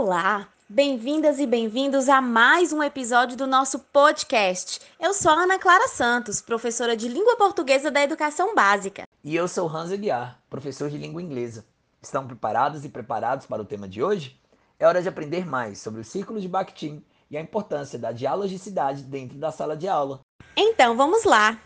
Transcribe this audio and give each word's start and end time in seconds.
Olá, 0.00 0.46
bem-vindas 0.68 1.40
e 1.40 1.46
bem-vindos 1.46 2.08
a 2.08 2.20
mais 2.20 2.72
um 2.72 2.80
episódio 2.84 3.36
do 3.36 3.48
nosso 3.48 3.80
podcast. 3.80 4.80
Eu 5.00 5.12
sou 5.12 5.32
a 5.32 5.42
Ana 5.42 5.58
Clara 5.58 5.88
Santos, 5.88 6.40
professora 6.40 6.96
de 6.96 7.08
língua 7.08 7.36
portuguesa 7.36 7.90
da 7.90 8.00
educação 8.00 8.54
básica. 8.54 9.02
E 9.24 9.34
eu 9.34 9.48
sou 9.48 9.68
Hans 9.68 9.90
Aguiar, 9.90 10.38
professor 10.48 10.88
de 10.88 10.96
língua 10.96 11.20
inglesa. 11.20 11.66
Estão 12.00 12.24
preparados 12.28 12.84
e 12.84 12.88
preparados 12.88 13.44
para 13.46 13.60
o 13.60 13.64
tema 13.64 13.88
de 13.88 14.00
hoje? 14.00 14.40
É 14.78 14.86
hora 14.86 15.02
de 15.02 15.08
aprender 15.08 15.44
mais 15.44 15.80
sobre 15.80 16.00
o 16.00 16.04
círculo 16.04 16.40
de 16.40 16.46
Bakhtin 16.46 17.04
e 17.28 17.36
a 17.36 17.40
importância 17.40 17.98
da 17.98 18.12
dialogicidade 18.12 19.02
dentro 19.02 19.36
da 19.36 19.50
sala 19.50 19.76
de 19.76 19.88
aula. 19.88 20.20
Então 20.56 20.96
vamos 20.96 21.24
lá! 21.24 21.58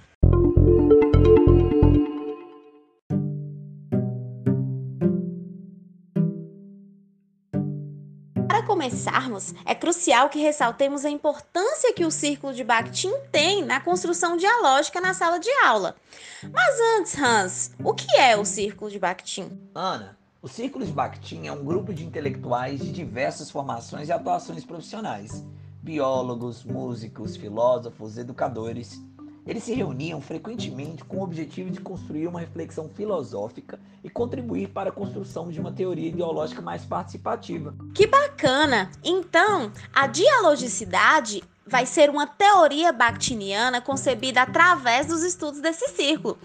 Para 8.53 8.65
começarmos, 8.65 9.55
é 9.65 9.75
crucial 9.75 10.29
que 10.29 10.39
ressaltemos 10.39 11.07
a 11.07 11.11
importância 11.11 11.95
que 11.95 12.05
o 12.05 12.11
círculo 12.11 12.53
de 12.53 12.63
Bakhtin 12.63 13.11
tem 13.33 13.65
na 13.65 13.81
construção 13.81 14.37
dialógica 14.37 15.01
na 15.01 15.15
sala 15.15 15.39
de 15.39 15.49
aula. 15.65 15.97
Mas 16.43 16.79
antes, 16.99 17.19
Hans, 17.19 17.71
o 17.83 17.95
que 17.95 18.15
é 18.15 18.37
o 18.37 18.45
círculo 18.45 18.91
de 18.91 18.99
Bakhtin? 18.99 19.59
Ana, 19.75 20.19
o 20.43 20.49
Círculo 20.49 20.85
de 20.85 20.93
Bakhtin 20.93 21.47
é 21.47 21.53
um 21.53 21.65
grupo 21.65 21.95
de 21.95 22.05
intelectuais 22.05 22.79
de 22.81 22.93
diversas 22.93 23.51
formações 23.51 24.11
e 24.11 24.13
atuações 24.13 24.67
profissionais, 24.67 25.43
biólogos, 25.83 26.63
músicos, 26.63 27.35
filósofos, 27.35 28.19
educadores. 28.19 29.01
Eles 29.47 29.65
se 29.65 29.75
reuniam 29.75 30.21
frequentemente 30.21 31.05
com 31.05 31.19
o 31.19 31.23
objetivo 31.23 31.71
de 31.71 31.81
construir 31.81 32.29
uma 32.29 32.39
reflexão 32.39 32.89
filosófica 32.89 33.81
e 34.05 34.09
contribuir 34.09 34.69
para 34.69 34.91
a 34.91 34.93
construção 34.93 35.51
de 35.51 35.61
uma 35.61 35.73
teoria 35.73 36.09
ideológica 36.09 36.63
mais 36.63 36.85
participativa. 36.85 37.75
Que 37.93 38.07
bacana! 38.07 38.91
Então, 39.03 39.73
a 39.93 40.07
dialogicidade 40.07 41.43
vai 41.67 41.87
ser 41.87 42.09
uma 42.09 42.27
teoria 42.27 42.93
bakhtiniana 42.93 43.81
concebida 43.81 44.43
através 44.43 45.07
dos 45.07 45.23
estudos 45.23 45.61
desse 45.61 45.89
círculo. 45.89 46.39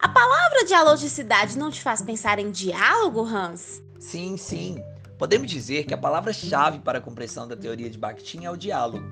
A 0.00 0.08
palavra 0.08 0.64
dialogicidade 0.64 1.56
não 1.56 1.70
te 1.70 1.80
faz 1.80 2.02
pensar 2.02 2.38
em 2.38 2.50
diálogo, 2.50 3.20
Hans? 3.20 3.82
Sim, 3.98 4.36
sim. 4.36 4.82
Podemos 5.16 5.48
dizer 5.48 5.84
que 5.84 5.94
a 5.94 5.98
palavra-chave 5.98 6.80
para 6.80 6.98
a 6.98 7.00
compreensão 7.00 7.46
da 7.46 7.56
teoria 7.56 7.88
de 7.88 7.96
Bakhtin 7.96 8.44
é 8.44 8.50
o 8.50 8.56
diálogo, 8.56 9.02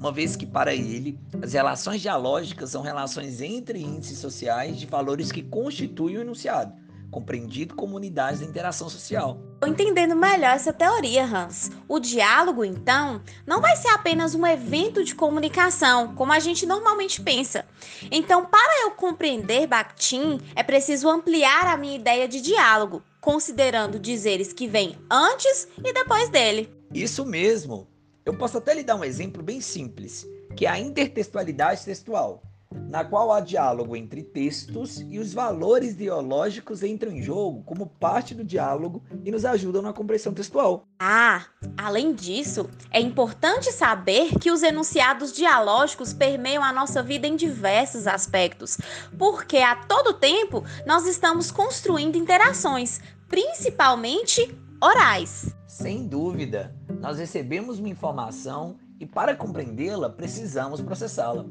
uma 0.00 0.10
vez 0.10 0.34
que, 0.34 0.46
para 0.46 0.74
ele, 0.74 1.20
as 1.42 1.52
relações 1.52 2.00
dialógicas 2.00 2.70
são 2.70 2.80
relações 2.80 3.42
entre 3.42 3.78
índices 3.78 4.18
sociais 4.18 4.78
de 4.78 4.86
valores 4.86 5.30
que 5.30 5.42
constituem 5.42 6.16
o 6.16 6.20
enunciado, 6.22 6.72
compreendido 7.10 7.74
como 7.74 7.96
unidades 7.96 8.40
da 8.40 8.46
interação 8.46 8.88
social. 8.88 9.38
Estou 9.52 9.68
entendendo 9.68 10.16
melhor 10.16 10.54
essa 10.54 10.72
teoria, 10.72 11.26
Hans. 11.26 11.70
O 11.86 12.00
diálogo, 12.00 12.64
então, 12.64 13.20
não 13.46 13.60
vai 13.60 13.76
ser 13.76 13.88
apenas 13.88 14.34
um 14.34 14.46
evento 14.46 15.04
de 15.04 15.14
comunicação, 15.14 16.14
como 16.14 16.32
a 16.32 16.38
gente 16.38 16.64
normalmente 16.64 17.20
pensa. 17.20 17.66
Então, 18.10 18.46
para 18.46 18.84
eu 18.84 18.92
compreender 18.92 19.66
Bakhtin, 19.66 20.40
é 20.56 20.62
preciso 20.62 21.10
ampliar 21.10 21.66
a 21.66 21.76
minha 21.76 21.96
ideia 21.96 22.26
de 22.26 22.40
diálogo, 22.40 23.02
considerando 23.20 23.98
dizeres 23.98 24.50
que 24.50 24.66
vêm 24.66 24.96
antes 25.10 25.68
e 25.84 25.92
depois 25.92 26.30
dele. 26.30 26.72
Isso 26.90 27.26
mesmo. 27.26 27.86
Eu 28.24 28.36
posso 28.36 28.58
até 28.58 28.74
lhe 28.74 28.82
dar 28.82 28.96
um 28.96 29.04
exemplo 29.04 29.42
bem 29.42 29.60
simples, 29.60 30.26
que 30.56 30.66
é 30.66 30.68
a 30.68 30.78
intertextualidade 30.78 31.84
textual 31.84 32.42
na 32.88 33.04
qual 33.04 33.32
há 33.32 33.40
diálogo 33.40 33.96
entre 33.96 34.22
textos 34.22 35.00
e 35.08 35.18
os 35.18 35.32
valores 35.32 35.92
ideológicos 35.92 36.82
entram 36.82 37.10
em 37.10 37.22
jogo 37.22 37.62
como 37.64 37.86
parte 37.86 38.34
do 38.34 38.44
diálogo 38.44 39.02
e 39.24 39.30
nos 39.30 39.44
ajudam 39.44 39.82
na 39.82 39.92
compreensão 39.92 40.32
textual. 40.32 40.86
Ah, 40.98 41.46
além 41.76 42.14
disso, 42.14 42.70
é 42.90 43.00
importante 43.00 43.72
saber 43.72 44.38
que 44.38 44.50
os 44.50 44.62
enunciados 44.62 45.32
dialógicos 45.32 46.12
permeiam 46.12 46.62
a 46.62 46.72
nossa 46.72 47.02
vida 47.02 47.26
em 47.26 47.34
diversos 47.34 48.06
aspectos, 48.06 48.78
porque 49.18 49.58
a 49.58 49.74
todo 49.74 50.14
tempo 50.14 50.64
nós 50.86 51.06
estamos 51.06 51.50
construindo 51.50 52.16
interações, 52.16 53.00
principalmente 53.28 54.56
orais. 54.80 55.54
Sem 55.66 56.06
dúvida, 56.06 56.74
nós 57.00 57.18
recebemos 57.18 57.78
uma 57.78 57.88
informação 57.88 58.76
e 59.00 59.06
para 59.06 59.34
compreendê-la 59.34 60.10
precisamos 60.10 60.82
processá-la. 60.82 61.46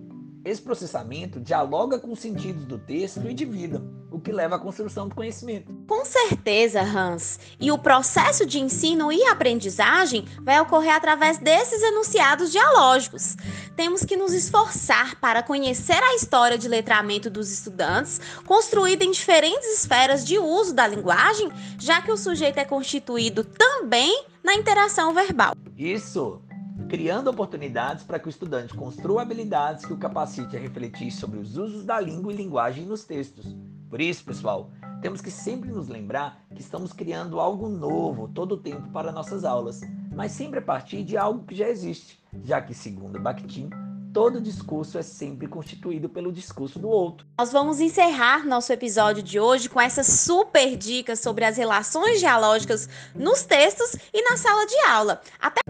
Esse 0.45 0.61
processamento 0.61 1.39
dialoga 1.39 1.99
com 1.99 2.13
os 2.13 2.19
sentidos 2.19 2.63
do 2.63 2.77
texto 2.77 3.27
e 3.27 3.33
de 3.33 3.43
vida, 3.43 3.83
o 4.11 4.21
que 4.21 4.31
leva 4.31 4.55
à 4.55 4.59
construção 4.59 5.09
do 5.09 5.15
conhecimento. 5.15 5.73
Com 5.85 6.05
certeza, 6.05 6.81
Hans. 6.81 7.39
E 7.59 7.71
o 7.71 7.77
processo 7.77 8.45
de 8.45 8.59
ensino 8.59 9.11
e 9.11 9.23
aprendizagem 9.23 10.23
vai 10.41 10.61
ocorrer 10.61 10.95
através 10.95 11.39
desses 11.39 11.81
enunciados 11.81 12.51
dialógicos. 12.51 13.35
Temos 13.75 14.05
que 14.05 14.15
nos 14.15 14.31
esforçar 14.31 15.19
para 15.19 15.43
conhecer 15.43 16.01
a 16.01 16.15
história 16.15 16.57
de 16.57 16.69
letramento 16.69 17.29
dos 17.29 17.51
estudantes, 17.51 18.21
construída 18.45 19.03
em 19.03 19.11
diferentes 19.11 19.67
esferas 19.79 20.23
de 20.25 20.37
uso 20.37 20.73
da 20.73 20.87
linguagem, 20.87 21.51
já 21.77 22.01
que 22.01 22.11
o 22.11 22.17
sujeito 22.17 22.59
é 22.59 22.65
constituído 22.65 23.43
também 23.43 24.28
na 24.43 24.55
interação 24.55 25.13
verbal. 25.13 25.53
Isso! 25.77 26.41
criando 26.89 27.29
oportunidades 27.29 28.03
para 28.03 28.17
que 28.17 28.27
o 28.27 28.29
estudante 28.31 28.73
construa 28.73 29.21
habilidades 29.21 29.85
que 29.85 29.93
o 29.93 29.97
capacite 29.97 30.57
a 30.57 30.59
refletir 30.59 31.11
sobre 31.11 31.37
os 31.37 31.55
usos 31.55 31.85
da 31.85 31.99
língua 31.99 32.33
e 32.33 32.35
linguagem 32.35 32.83
nos 32.83 33.03
textos. 33.03 33.55
Por 33.87 34.01
isso, 34.01 34.25
pessoal, 34.25 34.71
temos 34.99 35.21
que 35.21 35.29
sempre 35.29 35.69
nos 35.69 35.87
lembrar 35.87 36.43
que 36.53 36.61
estamos 36.61 36.91
criando 36.91 37.39
algo 37.39 37.69
novo 37.69 38.27
todo 38.27 38.53
o 38.53 38.57
tempo 38.57 38.89
para 38.91 39.11
nossas 39.11 39.45
aulas, 39.45 39.81
mas 40.15 40.31
sempre 40.31 40.59
a 40.59 40.63
partir 40.63 41.03
de 41.03 41.15
algo 41.15 41.45
que 41.45 41.55
já 41.55 41.69
existe, 41.69 42.19
já 42.43 42.59
que, 42.59 42.73
segundo 42.73 43.19
Bakhtin, 43.19 43.69
todo 44.13 44.41
discurso 44.41 44.97
é 44.97 45.01
sempre 45.01 45.47
constituído 45.47 46.09
pelo 46.09 46.31
discurso 46.31 46.79
do 46.79 46.89
outro. 46.89 47.25
Nós 47.37 47.51
vamos 47.51 47.79
encerrar 47.79 48.45
nosso 48.45 48.71
episódio 48.73 49.21
de 49.21 49.39
hoje 49.39 49.69
com 49.69 49.79
essas 49.79 50.07
super 50.07 50.75
dicas 50.75 51.19
sobre 51.19 51.45
as 51.45 51.57
relações 51.57 52.19
dialógicas 52.19 52.89
nos 53.15 53.43
textos 53.43 53.95
e 54.13 54.21
na 54.29 54.37
sala 54.37 54.65
de 54.65 54.77
aula. 54.87 55.21
Até 55.39 55.61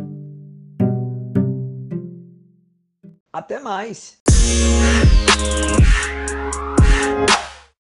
até 3.32 3.60
mais! 3.60 4.20